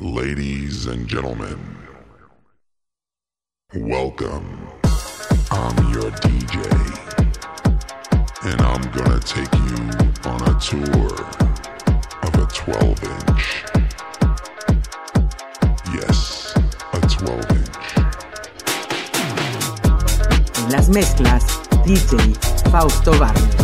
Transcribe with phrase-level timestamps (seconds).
[0.00, 1.76] Ladies and gentlemen,
[3.76, 4.66] welcome.
[5.50, 6.56] I'm your DJ,
[8.44, 9.76] and I'm gonna take you
[10.24, 11.12] on a tour
[12.22, 13.64] of a 12 inch.
[15.92, 16.54] Yes,
[16.94, 17.76] a 12 inch.
[20.64, 21.44] En las mezclas,
[21.84, 22.34] DJ
[22.70, 23.59] Fausto Barrios.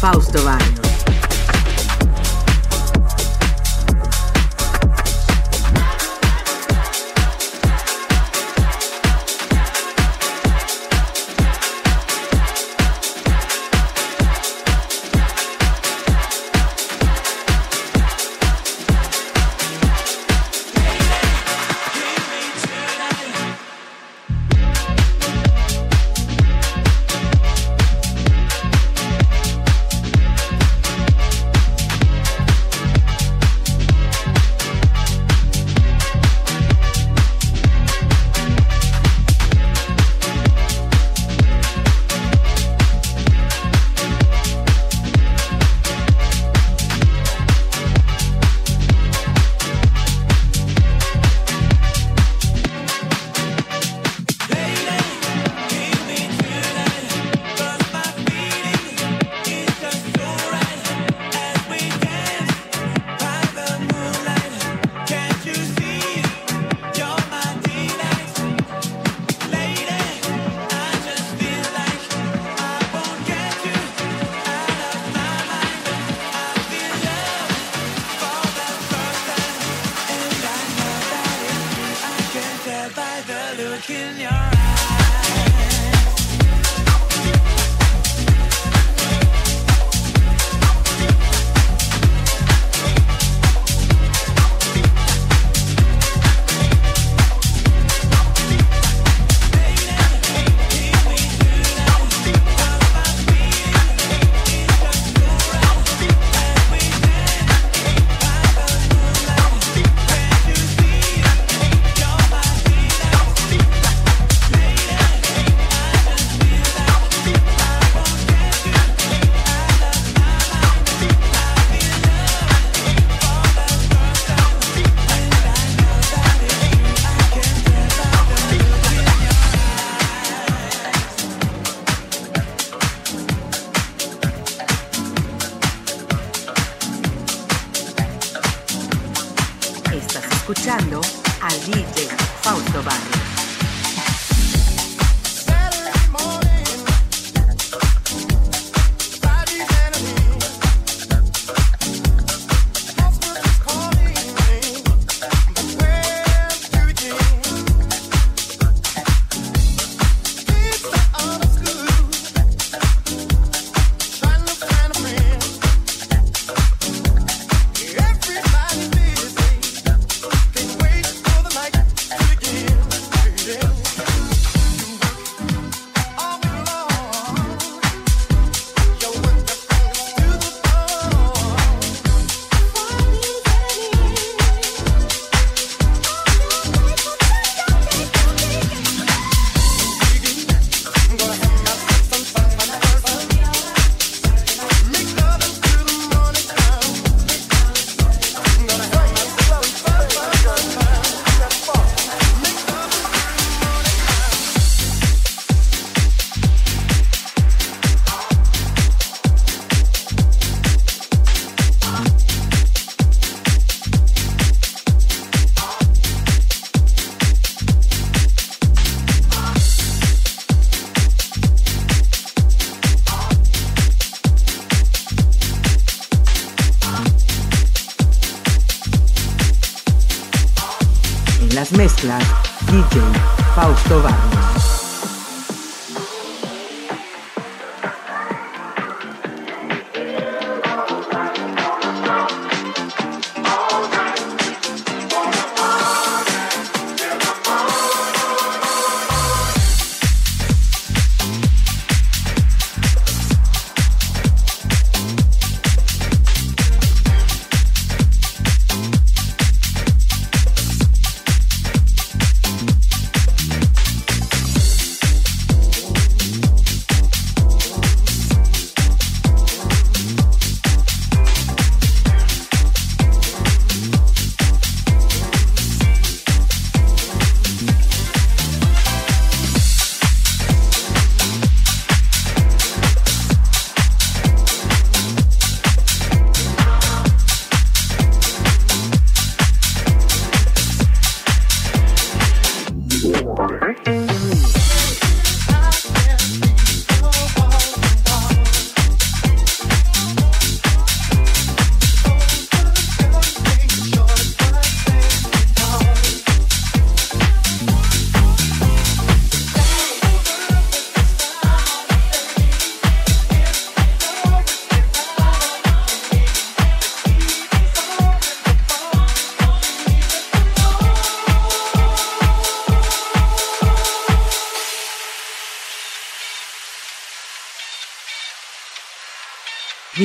[0.00, 0.42] Fausto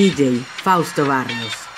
[0.05, 1.74] DJ Fausto Barrios.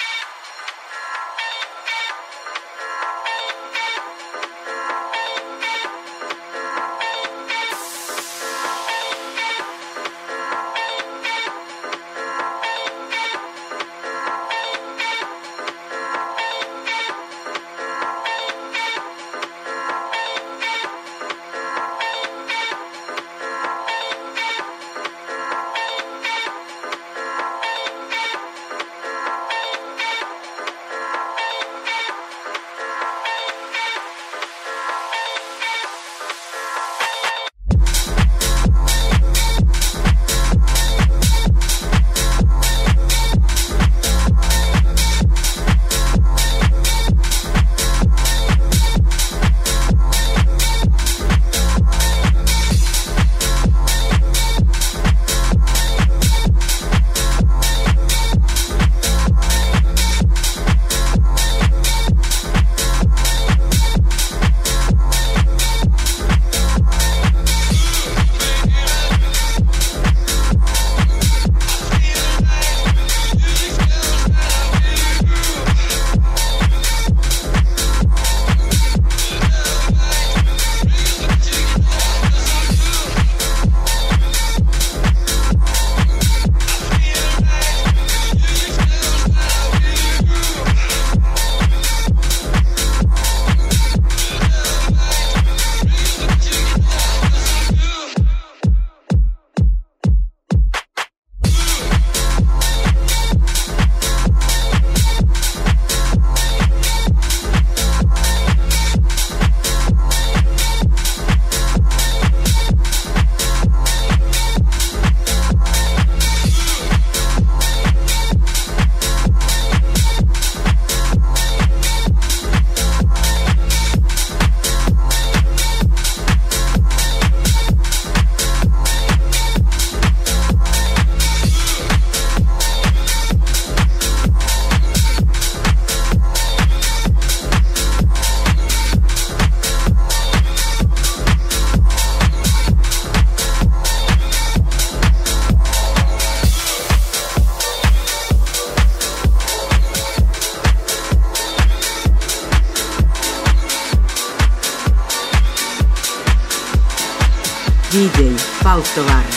[158.78, 159.37] Fausto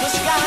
[0.00, 0.39] DJ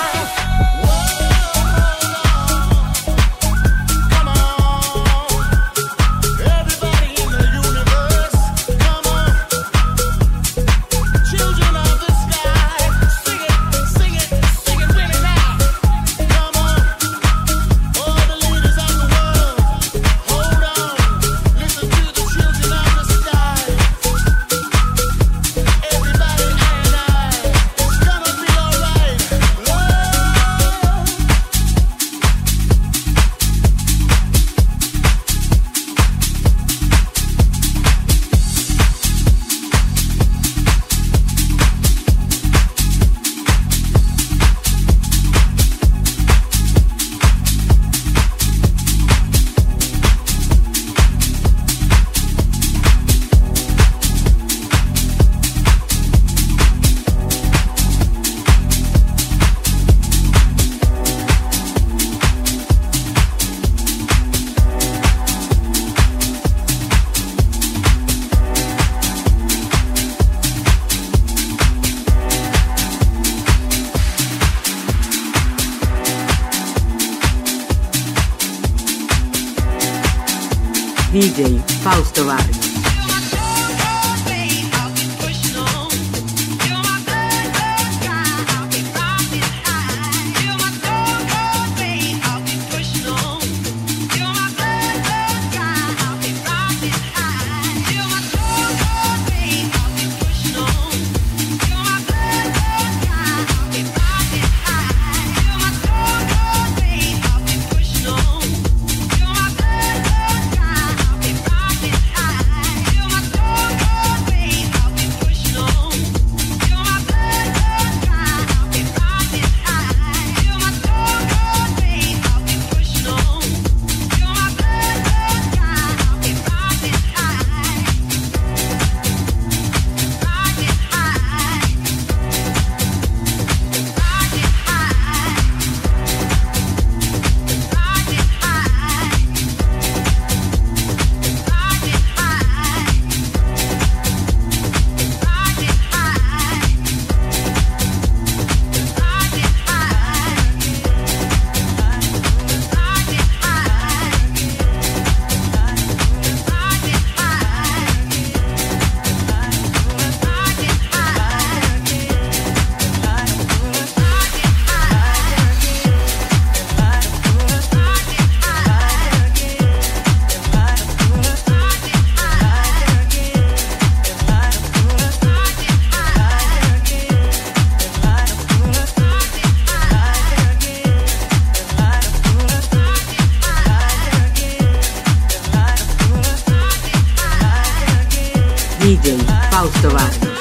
[189.50, 190.33] Fausto Barrios.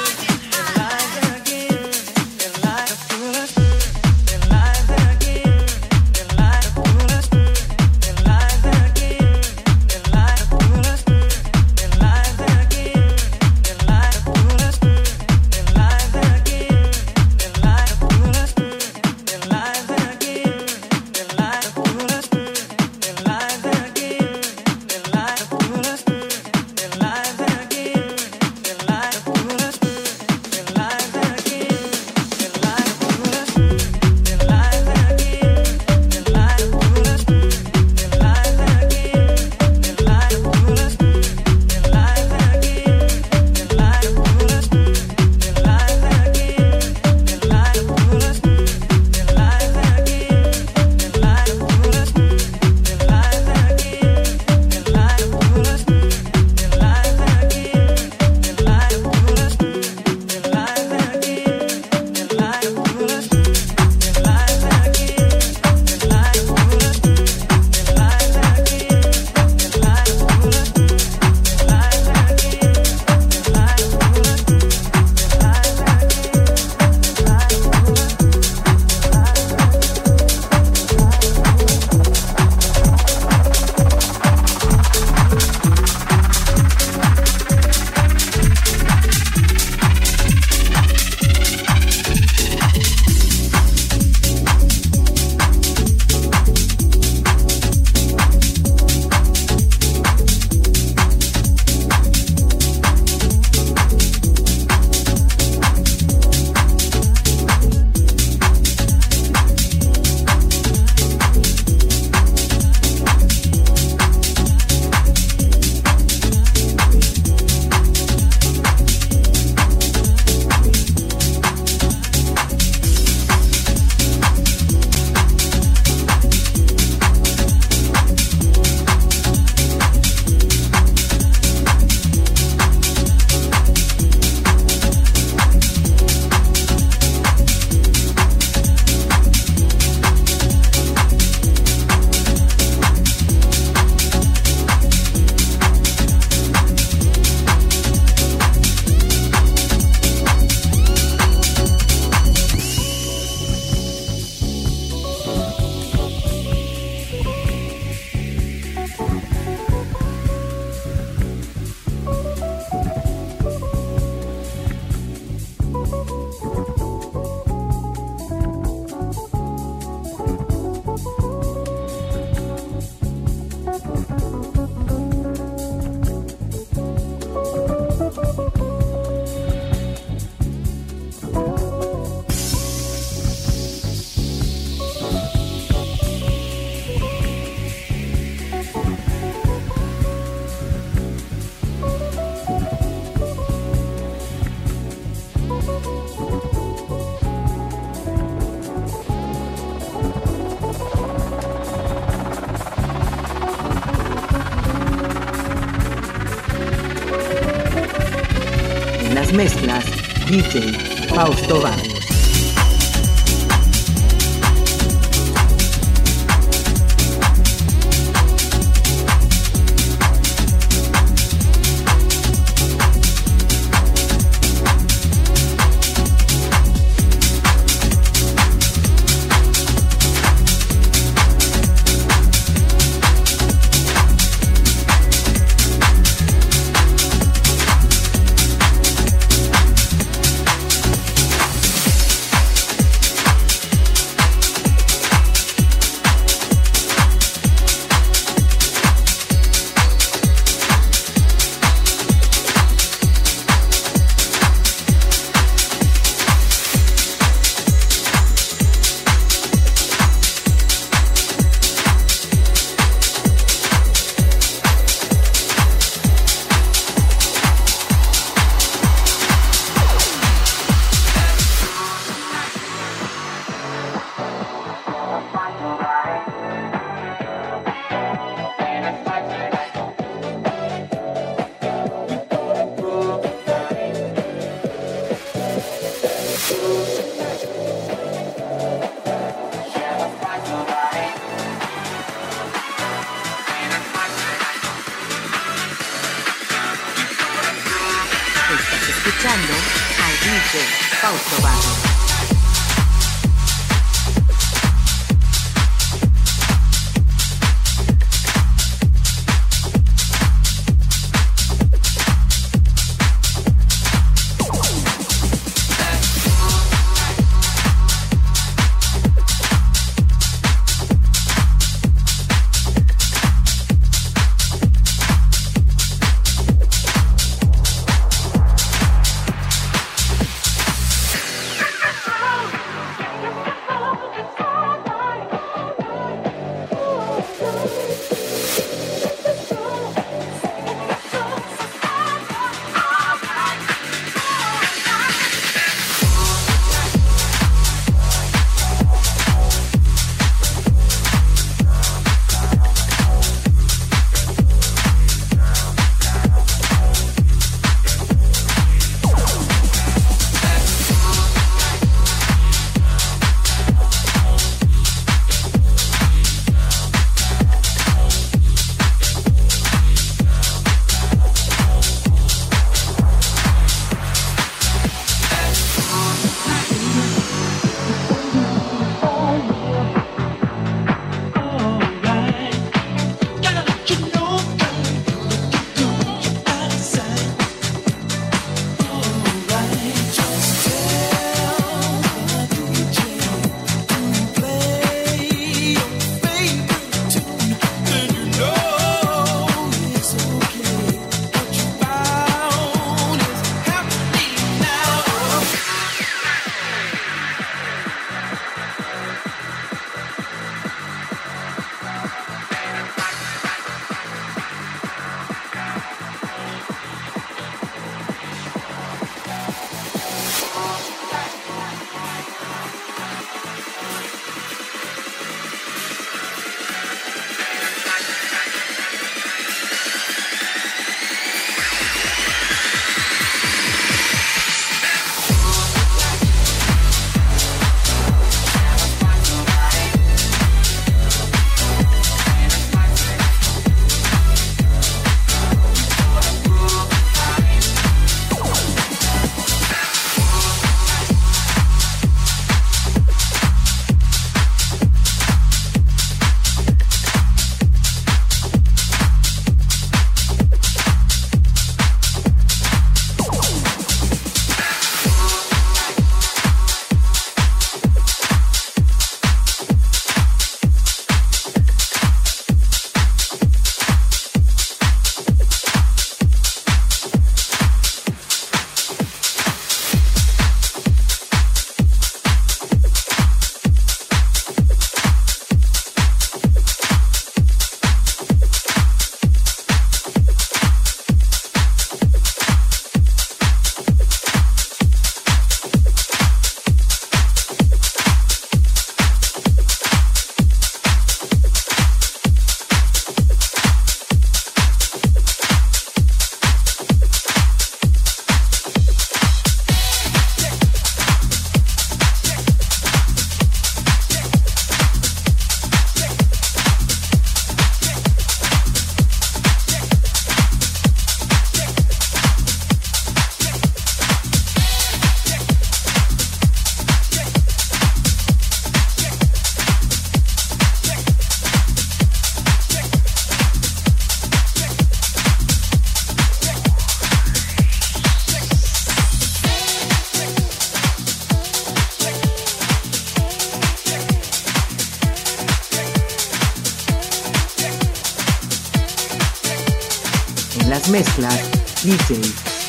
[210.33, 210.73] DJ
[211.13, 211.92] Fausto Barrios.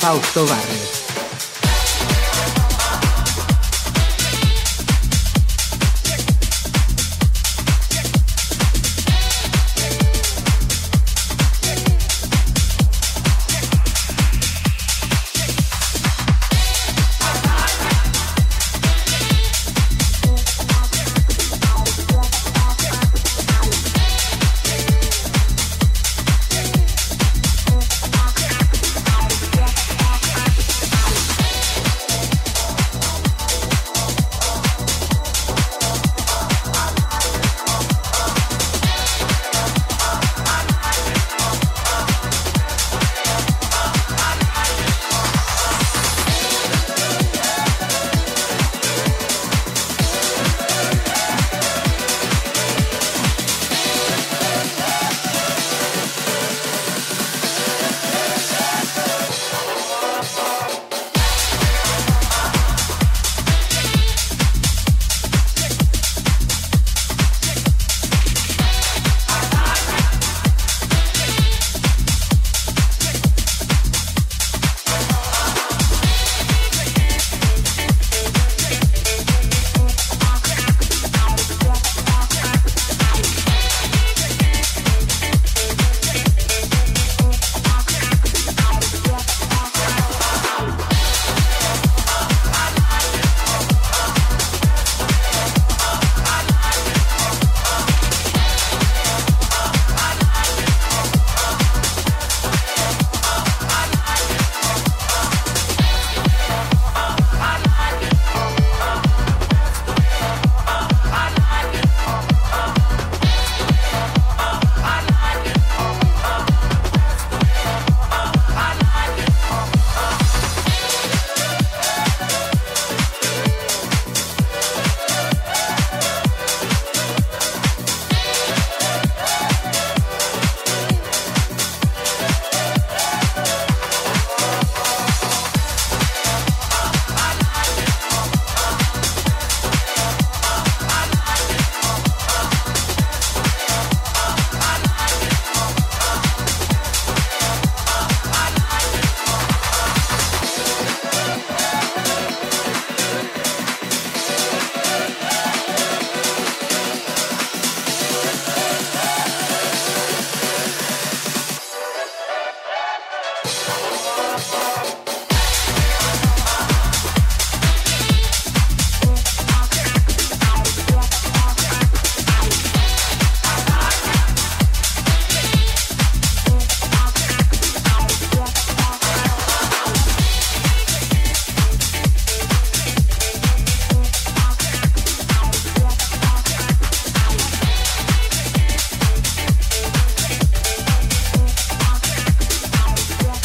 [0.00, 1.13] Fausto Barrios.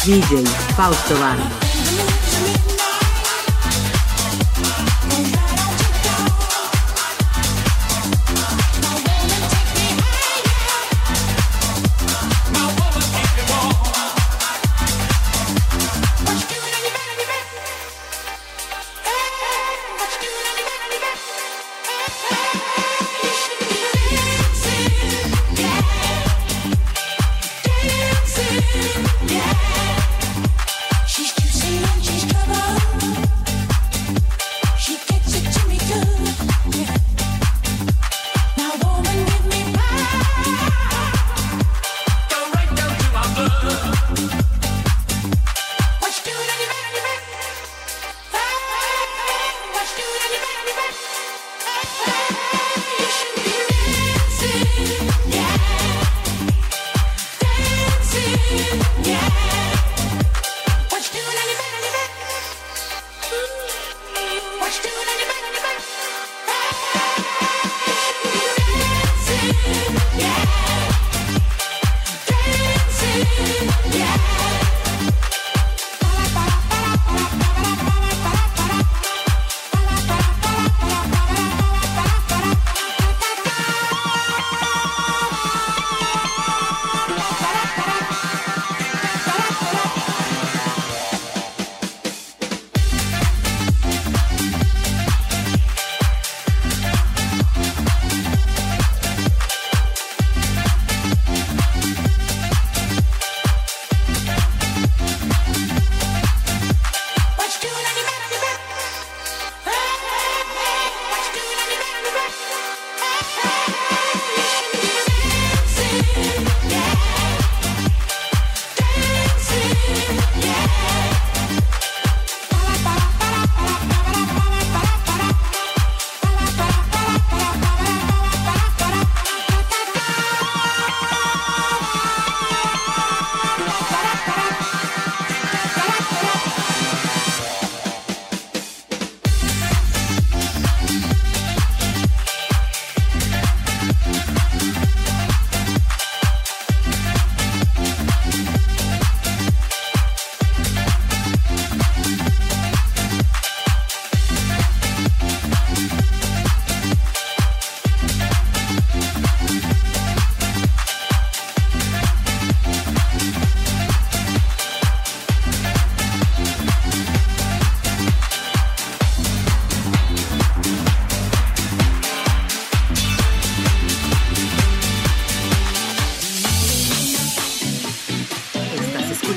[0.04, 1.69] DJ Fausto Barrios.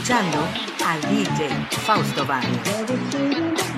[0.03, 0.37] escuchando
[0.85, 1.47] a DJ
[1.85, 3.72] Fausto Barrios.